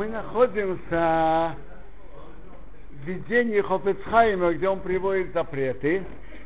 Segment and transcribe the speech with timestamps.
[0.00, 1.56] Мы находимся
[2.90, 6.02] в видении Хофецхайма, где он приводит запреты.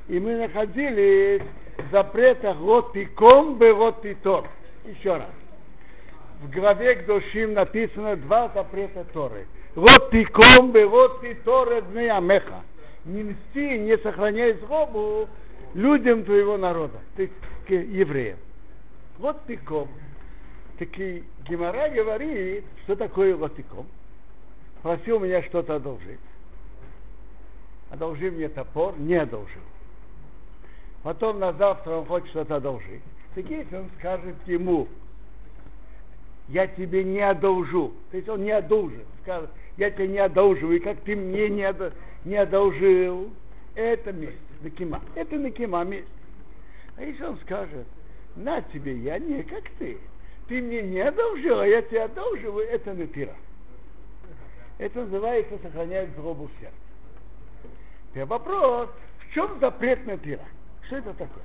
[0.08, 1.40] И мы находились
[1.78, 4.48] в запретах Ротиком бы Ротитор.
[4.84, 5.30] Еще раз.
[6.42, 9.46] В главе к душим написано два запрета Торы.
[9.76, 12.62] Ротиком бы Ротитор дны Амеха.
[13.04, 15.28] Не мсти, не сохраняй злобу
[15.74, 18.38] людям твоего народа, к евреям.
[19.18, 19.88] Вот тыком.
[20.78, 23.86] Таки Гимара говорит, что такое лотиком.
[24.82, 26.18] Просил меня что-то одолжить.
[27.90, 29.62] Одолжи мне топор, не одолжил.
[31.02, 33.02] Потом на завтра он хочет что-то одолжить.
[33.34, 34.88] Так если он скажет ему,
[36.48, 40.80] я тебе не одолжу, то есть он не одолжит, скажет, я тебе не одолживаю, и
[40.80, 41.92] как ты мне не, одо,
[42.24, 43.30] не одолжил,
[43.74, 45.00] это месть, накима.
[45.14, 46.08] Это накима месть.
[46.96, 47.86] А если он скажет,
[48.36, 49.98] на тебе, я не как ты,
[50.48, 53.34] ты мне не одолжил, а я тебе одолживаю, это натира.
[54.78, 56.76] Это называется сохранять злобу в сердце.
[58.10, 60.44] Теперь вопрос, в чем запрет натира?
[60.86, 61.44] Что это такое?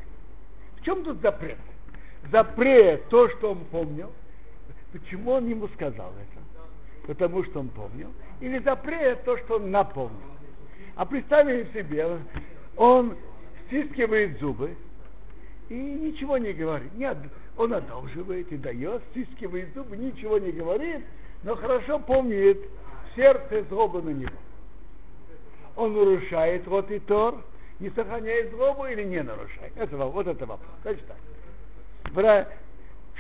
[0.78, 1.58] В чем тут запрет?
[2.31, 4.11] Запрет то, что он помнил.
[4.91, 7.08] Почему он ему сказал это?
[7.08, 8.11] Потому что он помнил.
[8.41, 10.19] Или запрет то, что он напомнил.
[10.95, 12.19] А представим себе,
[12.75, 13.16] он
[13.67, 14.75] стискивает зубы
[15.70, 16.94] и ничего не говорит.
[16.95, 17.17] Нет,
[17.58, 21.06] он одолживает и дает, стискивает зубы, ничего не говорит,
[21.44, 22.59] но хорошо помнит
[23.16, 24.38] сердце злобы на него.
[25.75, 27.44] Он нарушает вот и тор,
[27.80, 29.72] не сохраняет злобу или не нарушает.
[29.75, 30.70] Это, вот это вопрос.
[30.81, 31.17] Значит так.
[32.12, 32.47] В,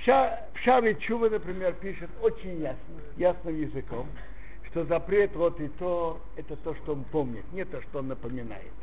[0.03, 2.79] ша, в Шаве Чува, например, пишет очень ясно,
[3.17, 4.07] ясным языком,
[4.71, 8.73] что запрет вот и то, это то, что он помнит, не то, что он напоминает.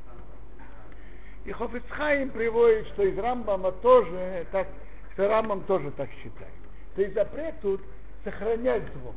[1.46, 4.66] И Хофицхайм приводит, что из Рамбама тоже так,
[5.12, 6.52] что Рамбам тоже так считает.
[6.96, 7.80] То есть запрет тут
[8.24, 9.14] сохранять зло.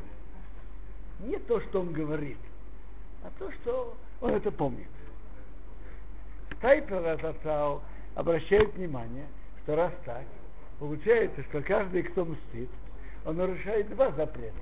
[1.21, 2.37] Не то, что он говорит,
[3.23, 4.87] а то, что он это помнит.
[6.61, 7.81] Тайпер Рататау
[8.13, 9.25] обращает внимание,
[9.63, 10.23] что раз так,
[10.77, 12.69] получается, что каждый, кто мстит,
[13.25, 14.53] он нарушает два запрета.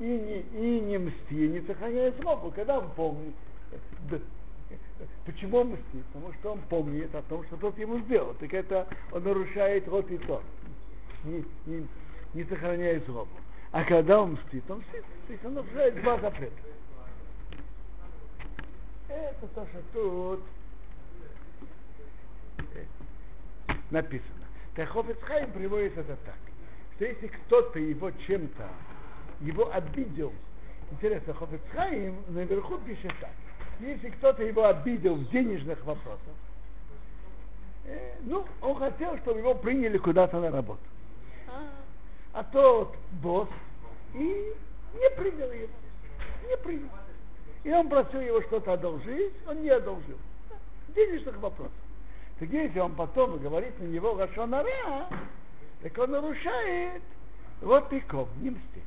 [0.00, 3.34] И не, и не мсти, и не сохраняет злобу, когда он помнит.
[5.24, 6.04] Почему он мстит?
[6.12, 8.34] Потому что он помнит о том, что тот ему сделал.
[8.34, 10.42] Так это он нарушает рот и то.
[11.24, 11.86] Не, не,
[12.34, 13.30] не сохраняет злобу.
[13.70, 15.04] А когда он мстит, он мстит.
[15.26, 16.56] То есть он нарушает два запрета.
[19.08, 20.40] Это то, что тут
[23.90, 24.46] написано.
[24.74, 26.38] Тахофицхайм приводит это так,
[26.96, 28.68] что если кто-то его чем-то,
[29.40, 30.32] его обидел,
[30.90, 33.30] интересно, Хофицхайм наверху пишет так,
[33.82, 36.20] если кто-то его обидел в денежных вопросах,
[37.86, 40.80] э, ну, он хотел, чтобы его приняли куда-то на работу.
[42.32, 43.48] А тот босс
[44.14, 44.54] и
[44.94, 45.68] не принял его.
[46.48, 46.88] Не принял.
[47.64, 50.18] И он просил его что-то одолжить, он не одолжил.
[50.94, 51.72] Денежных вопросов.
[52.38, 55.08] Так если он потом говорит на него Рашонара,
[55.82, 57.02] так он нарушает
[57.60, 58.82] вот пиков, не мстит.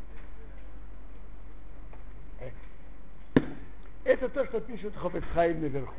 [4.06, 5.94] Это то, что пишет Хофецхайм наверху.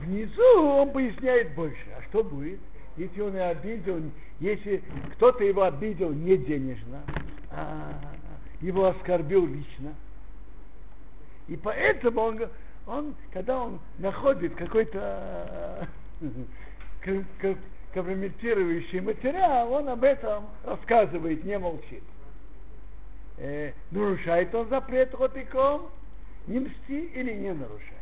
[0.00, 1.86] Внизу он поясняет больше.
[1.96, 2.58] А что будет,
[2.96, 4.02] если он и обидел,
[4.40, 4.82] если
[5.12, 7.00] кто-то его обидел не денежно,
[7.52, 7.92] а
[8.60, 9.94] его оскорбил лично.
[11.46, 12.40] И поэтому он,
[12.86, 15.88] он когда он находит какой-то
[17.94, 22.02] компрометирующий материал, он об этом рассказывает, не молчит.
[23.38, 25.88] Э, нарушает он запрет ротиком,
[26.46, 28.00] не мсти или не нарушает.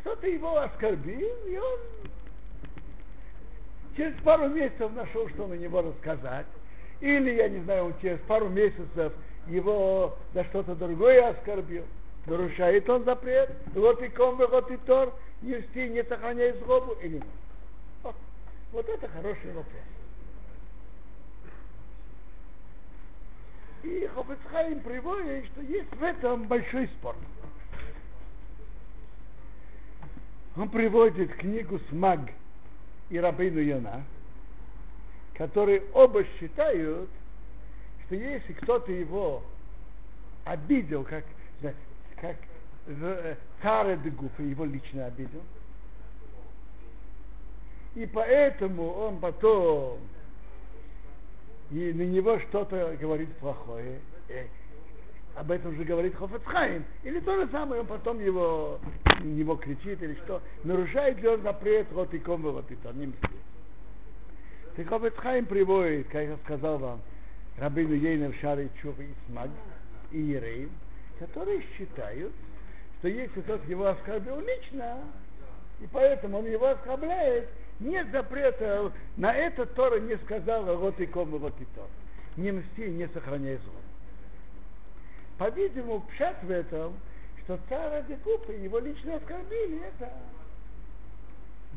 [0.00, 1.78] Кто-то его оскорбил, и он
[3.96, 6.46] через пару месяцев нашел, что на него рассказать.
[7.00, 9.12] Или, я не знаю, он через пару месяцев
[9.46, 11.84] его за что-то другое оскорбил.
[12.26, 17.16] Нарушает он запрет, вот и ком, вот и тор, не мсти, не сохраняй злобу или
[17.16, 17.24] нет.
[18.72, 19.82] Вот это хороший вопрос.
[23.82, 27.16] И Хофецхайм приводит, что есть в этом большой спор.
[30.56, 32.20] Он приводит книгу Смаг
[33.08, 34.04] и Рабейну Йона,
[35.34, 37.08] которые оба считают,
[38.04, 39.42] что если кто-то его
[40.44, 41.24] обидел, как,
[42.20, 42.36] как
[43.62, 45.42] Каред Гуфа, его лично обидел,
[47.94, 49.98] и поэтому он потом
[51.70, 54.46] и на него что-то говорит плохое, э,
[55.36, 58.80] об этом же говорит Хофецхайм, или то же самое, он потом его,
[59.22, 61.86] него кричит или что, нарушает ли он запрет?
[61.92, 62.74] Вот и ком вот и
[64.84, 67.00] Хофецхайм приводит, как я сказал вам,
[67.56, 69.50] Рабыну Ейнер, Шары, Чува и Смаг,
[70.10, 70.70] и Ереев,
[71.18, 72.32] которые считают,
[72.98, 74.98] что если тот его оскорбил лично,
[75.80, 77.48] и поэтому он его оскорбляет,
[77.80, 81.88] нет запрета, на это Тора не сказала вот и ком, вот и то.
[82.36, 83.72] Не мсти, не сохраняй зло.
[85.38, 86.94] По-видимому, пшат в этом,
[87.42, 90.12] что царь Декупа его лично оскорбили, это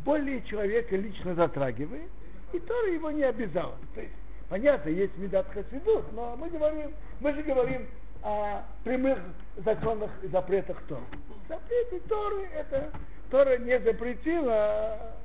[0.04, 2.10] более человека лично затрагивает,
[2.52, 3.78] и Тора его не обязала.
[3.96, 4.14] То есть,
[4.50, 7.88] понятно, есть медат хасидут, но мы говорим, мы же говорим
[8.22, 9.20] о прямых
[9.58, 11.04] законах и запретах Торы.
[11.48, 12.92] Запреты Торы, это
[13.32, 15.16] Тора не запретила,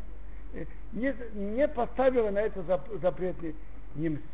[0.92, 2.62] не, не поставила на это
[3.00, 3.36] запрет
[3.94, 4.24] не мстить.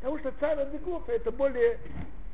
[0.00, 1.78] Потому что царь Адыгов это более,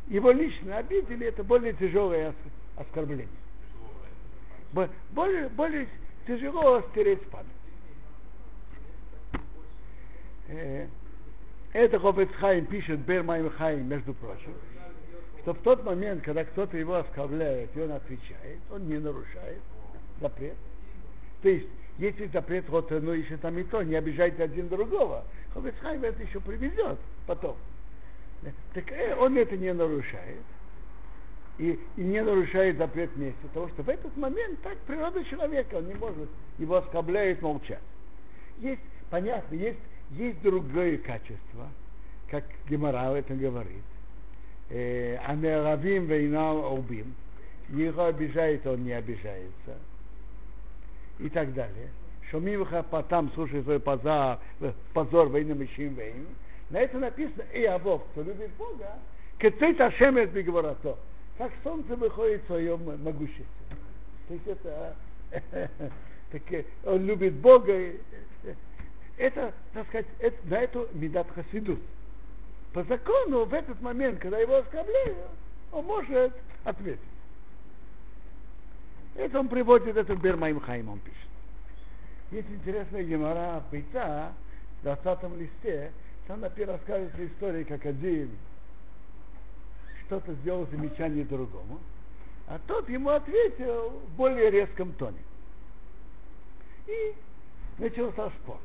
[0.09, 2.35] его лично обидели, это более тяжелое
[2.77, 3.29] оскорбление.
[5.13, 5.89] Более, более
[6.27, 7.47] тяжело стереть память.
[10.49, 10.87] Э,
[11.73, 14.53] это Хофецхайм пишет Бермайм Хайм, между прочим,
[15.43, 19.61] что в тот момент, когда кто-то его оскорбляет, и он отвечает, он не нарушает
[20.21, 20.57] запрет.
[21.43, 26.05] То есть, если запрет вот, ну, еще там и то, не обижайте один другого, Хофецхайм
[26.05, 27.57] это еще приведет потом.
[28.73, 30.43] Так э, он это не нарушает.
[31.59, 35.89] И, и не нарушает запрет вместе, потому что в этот момент так природа человека, он
[35.89, 36.29] не может,
[36.59, 37.83] его оскорбляет молчать.
[38.61, 39.79] Есть, понятно, есть,
[40.13, 41.69] есть другое качество,
[42.31, 43.83] как Гемора это говорит.
[44.71, 47.15] Э, Анеравим вейнал обим.
[47.69, 49.77] Его обижает, он не обижается.
[51.21, 51.89] И так далее.
[52.31, 54.39] Шумивха потом слушай свой позор,
[54.95, 56.27] позор войным ищим вейн.
[56.71, 58.99] На это написано, и Авов, кто любит Бога,
[59.39, 60.97] кецейт Ашемет бигворато.
[61.37, 63.45] Как солнце выходит в своем могуществе.
[64.29, 64.95] То есть это,
[66.31, 66.43] так,
[66.85, 67.73] он любит Бога.
[69.17, 71.81] Это, так сказать, это, на эту медат хасидут.
[72.73, 75.17] По закону в этот момент, когда его оскорбляют,
[75.73, 76.33] он может
[76.65, 77.01] ответить.
[79.15, 81.19] Это он приводит, это Бермаим Хайм он пишет.
[82.31, 84.33] Есть интересная гемора Бейта
[84.81, 85.93] в 20 листе,
[86.27, 88.31] там например рассказывается история, как один
[90.07, 91.81] что-то сделал замечание другому,
[92.47, 95.19] а тот ему ответил в более резком тоне.
[96.87, 97.15] И
[97.79, 98.59] начался спор.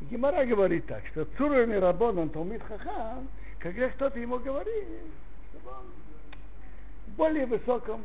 [0.00, 4.84] И говорит так, что Цурами Рабонан Талмит Хахам, когда кто-то ему говорит,
[5.50, 5.86] чтобы он
[7.06, 8.02] в более высоком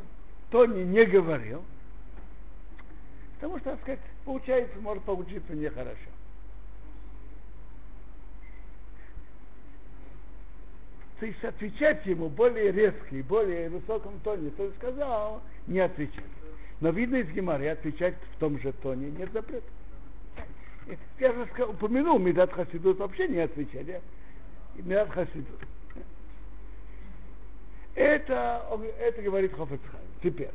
[0.52, 1.64] тоне не говорил,
[3.36, 6.10] потому что, так сказать, получается, может получиться нехорошо.
[11.20, 16.24] то есть отвечать ему более резко и более высоком тоне, то есть сказал, не отвечать.
[16.80, 19.68] Но видно из Гемары, отвечать в том же тоне нет запрета.
[21.20, 23.86] Я же сказал, упомянул Медат Хасидут, вообще не отвечать.
[23.86, 24.02] Я,
[24.76, 25.60] Медат Хасидут.
[27.96, 28.66] Это,
[29.00, 30.09] это говорит Хофецхайм.
[30.22, 30.52] Теперь,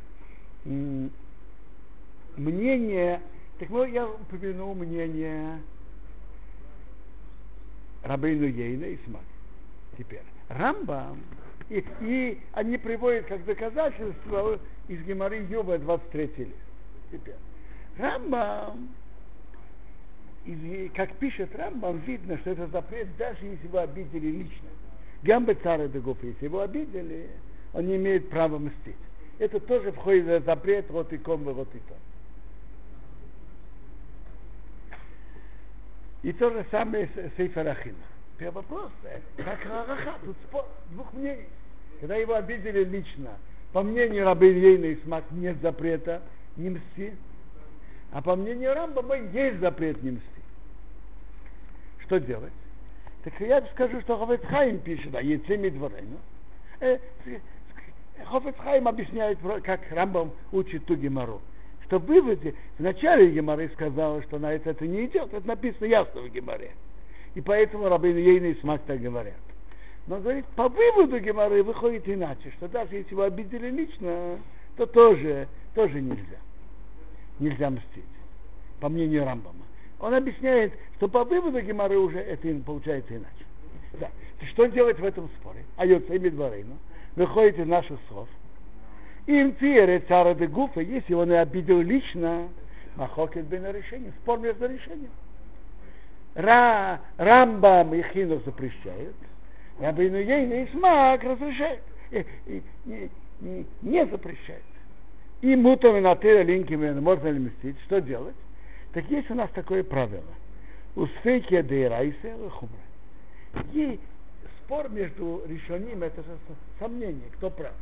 [2.35, 3.21] мнение,
[3.59, 5.59] так ну, я упомянул мнение
[8.03, 9.23] Рабейну Ейна и Смак.
[9.97, 11.23] Теперь, Рамбам,
[11.69, 16.51] и, и они приводят как доказательство из Гемары Юба 23 лист.
[17.11, 17.35] Теперь,
[17.97, 18.89] Рамбам,
[20.93, 24.69] как пишет Рамбам, видно, что это запрет, даже если его обидели лично.
[25.23, 27.29] Гамбе царя Дегуф, если его обидели,
[27.73, 28.95] он не имеет права мстить.
[29.37, 31.95] Это тоже входит в запрет вот и ком, вот и то.
[36.23, 37.97] И то же самое с Сейфарахином.
[38.33, 38.91] Теперь вопрос,
[39.37, 41.47] как Рараха, тут спор двух мнений.
[41.99, 43.31] Когда его обидели лично,
[43.71, 46.21] по мнению Рабы Ильейна и Смак нет запрета
[46.57, 47.13] не мсти,
[48.11, 50.41] а по мнению Рамбама есть запрет не мсти.
[51.99, 52.53] Что делать?
[53.23, 56.19] Так я скажу, что Хофецхайм пишет, а Ецеми Дворenu.
[58.23, 61.41] Хофецхайм объясняет, как Рамбам учит ту гемору.
[61.85, 65.85] Что в выводе, в начале Геморы сказал, что на это это не идет, это написано
[65.85, 66.71] ясно в Геморе.
[67.35, 69.35] И поэтому Рабин Ейна и Смак так говорят.
[70.07, 74.39] Но говорит, по выводу Гемары выходит иначе, что даже если его обидели лично,
[74.77, 76.37] то тоже, тоже нельзя.
[77.39, 78.03] Нельзя мстить.
[78.79, 79.65] По мнению Рамбама.
[79.99, 83.45] Он объясняет, что по выводу Гемары уже это получается иначе.
[83.99, 84.09] Да.
[84.47, 85.63] Что делать в этом споре?
[85.77, 86.77] А Йоцей Медварейну
[87.15, 88.27] выходит из наших слов.
[89.27, 92.47] Им тире цара де гуфа, если он и обидел лично,
[92.95, 95.11] махокет бен решение, спор между решением.
[96.35, 99.15] Ра, Рамбам и Хинов запрещают,
[99.79, 101.81] Рабину Ейна и Смак разрешают,
[102.11, 103.09] и, и, и,
[103.41, 104.63] и, не запрещают.
[105.41, 108.35] И мутами на тыре линками можно ли мстить, что делать?
[108.93, 110.23] Так есть у нас такое правило.
[110.95, 113.99] У Успейки дейрайсе хумра.
[114.65, 116.37] Спор между решением, это же
[116.79, 117.73] сомнение, кто прав.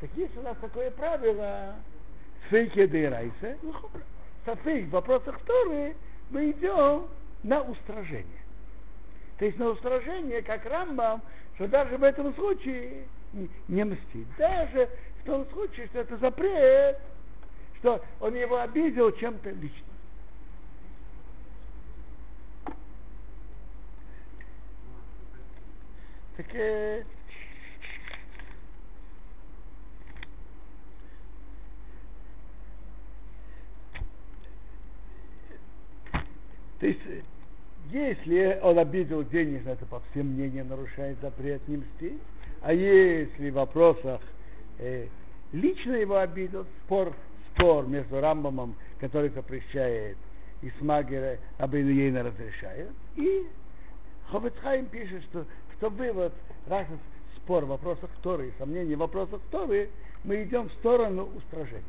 [0.00, 1.76] Так есть у нас такое правило,
[2.50, 3.56] фейке де райсе,
[4.44, 5.94] софейк в вопросах Торы
[6.30, 7.06] мы идем
[7.44, 8.26] на устражение.
[9.38, 11.22] То есть на устражение, как Рамбам,
[11.54, 13.06] что даже в этом случае
[13.68, 14.26] не мстить.
[14.38, 14.88] Даже
[15.20, 16.98] в том случае, что это запрет,
[17.78, 19.91] что он его обидел чем-то лично.
[26.36, 27.02] Так э,
[36.82, 37.00] То есть,
[37.92, 42.18] если он обидел денежно, это по всем мнениям нарушает запрет не мстить.
[42.60, 44.20] А если в вопросах
[44.80, 45.06] э,
[45.52, 47.14] лично его обидел, спор,
[47.54, 50.16] спор между Рамбамом, который запрещает,
[50.60, 53.46] и Смагера Абейнуейна разрешает, и
[54.32, 55.46] Ховецхайм пишет, что,
[55.82, 56.32] что вывод,
[56.68, 56.86] раз
[57.38, 59.90] спор в вопросах Торы и сомнений в вопросах Торы,
[60.22, 61.82] мы идем в сторону устражения.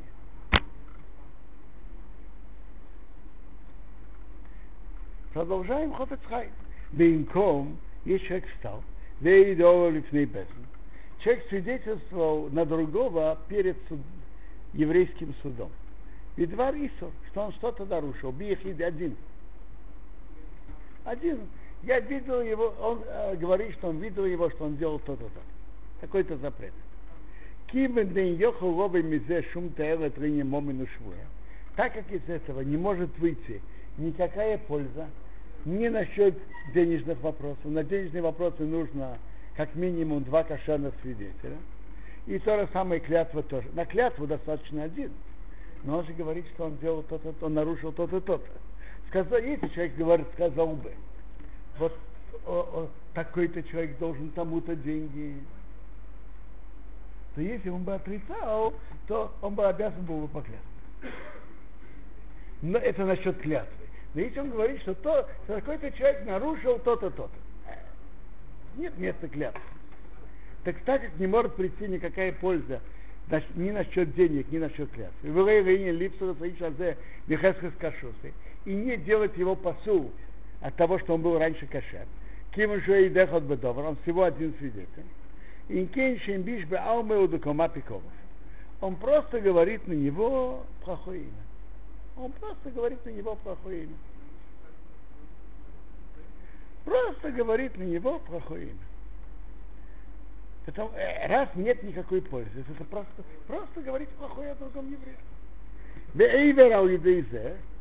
[5.31, 6.49] Продолжаем Хофецхайм.
[6.91, 8.83] Бейнком, есть человек встал,
[11.19, 13.99] Человек свидетельствовал на другого перед суд,
[14.73, 15.69] еврейским судом.
[16.35, 18.31] И два риса, что он что-то нарушил.
[18.31, 19.15] Биехид один.
[21.05, 21.41] Один.
[21.83, 25.41] Я видел его, он э, говорит, что он видел его, что он делал то-то, то.
[26.01, 26.73] Такой-то запрет.
[31.75, 33.61] Так как из этого не может выйти
[33.97, 35.07] никакая польза,
[35.65, 36.35] не насчет
[36.73, 37.65] денежных вопросов.
[37.65, 39.17] На денежные вопросы нужно
[39.55, 41.57] как минимум два кошерных свидетеля.
[42.27, 43.67] И то же самое клятва тоже.
[43.73, 45.11] На клятву достаточно один.
[45.83, 48.47] Но он же говорит, что он делал то-то, он нарушил то-то, то-то.
[49.09, 50.91] Сказал, если человек говорит, сказал бы,
[51.77, 51.97] вот
[53.13, 55.37] такой-то человек должен тому-то деньги,
[57.35, 58.73] то если он бы отрицал,
[59.07, 60.67] то он бы обязан был бы поклясться.
[62.61, 63.73] Но это насчет клятвы.
[64.13, 67.31] Но если он говорит, что, то, что какой-то человек нарушил то-то, то-то,
[68.77, 69.61] нет места клятвы.
[70.63, 72.79] Так так как не может прийти никакая польза
[73.55, 75.29] ни насчет денег, ни насчет клятвы.
[78.65, 80.11] И не делать его посул
[80.63, 82.07] от того, что он был раньше кошер.
[82.55, 85.05] Ким уже и дехот бедовар, он всего один свидетель.
[85.67, 87.29] Инкен шембиш бе алмеу
[88.79, 91.43] Он просто говорит на него плохое имя.
[92.15, 93.95] Он просто говорит на него плохое имя.
[96.85, 98.77] Просто говорит на него плохое имя.
[100.65, 105.17] Потому, э, раз нет никакой пользы, это просто, просто говорить плохое о другом еврее.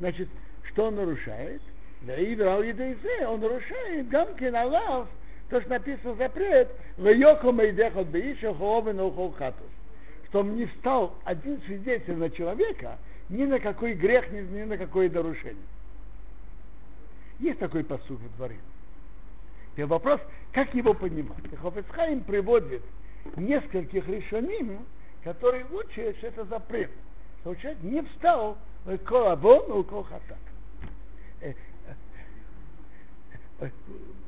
[0.01, 0.29] Значит,
[0.65, 1.63] что он нарушает?
[2.07, 5.09] Он нарушает гамки Аллах,
[5.49, 6.69] то, что написано запрет,
[10.29, 14.79] что он не стал один свидетель на человека, ни на какой грех, ни, ни на
[14.79, 15.63] какое нарушение.
[17.39, 18.57] Есть такой посуд во дворе.
[19.77, 20.21] И вопрос,
[20.53, 21.37] как его понимать.
[21.61, 22.83] Хофецхайм приводит
[23.37, 24.79] нескольких решений,
[25.23, 26.91] которые учат, что это запрет.
[27.41, 30.39] Что человек не встал в колабон, у колхатак.
[33.63, 33.71] Э, э, э,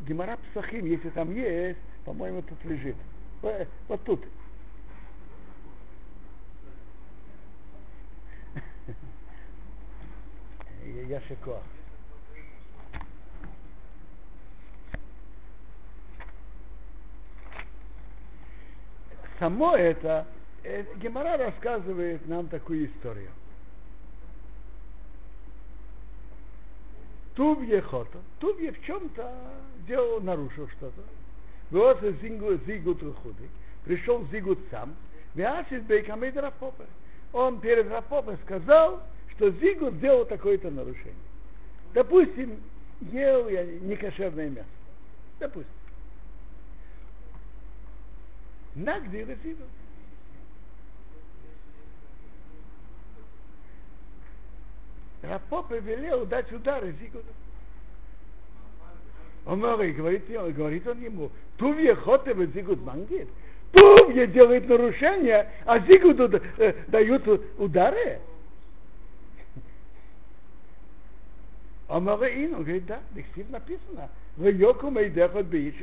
[0.07, 2.97] Гемора Псахим, если там есть, по-моему, тут лежит.
[3.89, 4.25] Вот тут.
[11.09, 11.63] Я шикуах.
[19.39, 20.27] само это,
[20.63, 23.31] э, Гемора рассказывает нам такую историю.
[27.35, 28.19] Тувье хота.
[28.39, 29.33] Тувье в чем-то
[29.87, 31.03] делал, нарушил что-то.
[31.71, 32.01] Вот
[32.67, 33.49] Зигут Рухуды.
[33.85, 34.95] Пришел Зигут сам.
[35.35, 36.85] Виасис Бейкамид Рафопе.
[37.33, 39.03] Он перед Рафопе сказал,
[39.35, 41.15] что Зигут сделал такое-то нарушение.
[41.93, 42.61] Допустим,
[43.13, 44.69] ел я некошерное мясо.
[45.41, 45.73] Допустим.
[48.77, 49.25] Нагди
[55.31, 57.31] А поп е велел дать удар, сигурно.
[59.47, 59.97] Он говорит,
[60.55, 63.29] говорит он ему, ту ве хоте зигут мангит.
[63.73, 67.27] Ту е делает нарушения, а зигуту е, дают
[67.59, 68.21] удары.
[71.89, 74.09] А Мараин, он говорит, да, в написано.
[74.37, 75.75] В Йоку Мейдеха бишь,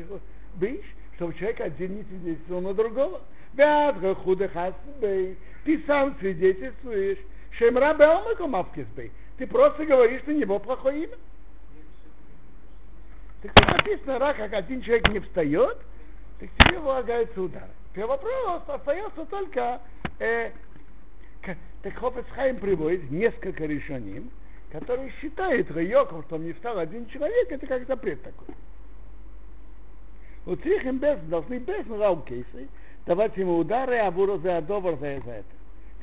[1.16, 3.22] что человек один не свидетельствовал на другого.
[3.56, 3.64] Ты
[5.86, 7.20] сам свидетельствуешь.
[7.52, 9.12] Шемра Беомаком Авкизбей.
[9.38, 11.16] Ты просто говоришь на него плохое имя.
[13.42, 15.78] Так тут написано, раз как один человек не встает,
[16.40, 17.68] так тебе полагается удар.
[17.92, 19.82] Теперь вопрос остается только,
[20.20, 20.52] э,
[21.82, 24.30] так Хофецхайм приводит несколько решений,
[24.72, 28.56] которые считают Райоком, что не встал один человек, это как запрет такой.
[30.46, 32.68] Вот их им без, должны без раукейсы
[33.06, 35.50] давать ему удары, а буру за добр за, за это.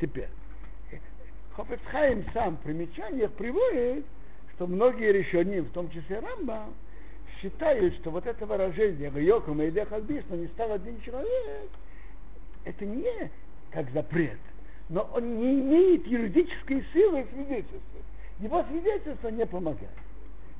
[0.01, 0.29] Теперь,
[1.59, 4.05] Хофецхайм сам в примечаниях приводит,
[4.55, 6.67] что многие решения, в том числе Рамба,
[7.41, 11.69] считают, что вот это выражение Йоком и Дехальбис, но не стал один человек,
[12.65, 13.29] это не
[13.73, 14.38] как запрет,
[14.88, 18.00] но он не имеет юридической силы свидетельства.
[18.38, 19.91] Его свидетельство не помогает.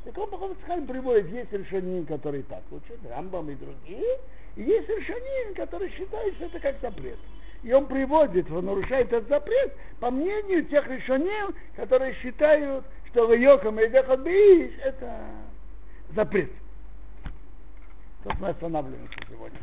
[0.03, 4.19] Так он Бахавцхайм приводит, есть решения, которые так учат, Рамбам и другие,
[4.57, 7.19] и есть решения, которые считают, что это как запрет.
[7.63, 13.81] И он приводит, он нарушает этот запрет по мнению тех решений, которые считают, что Йоком
[13.81, 15.21] и Дехадбиш это
[16.15, 16.51] запрет.
[18.23, 19.59] Тут мы останавливаемся сегодня.